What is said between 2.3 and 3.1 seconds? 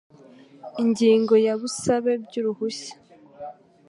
uruhushya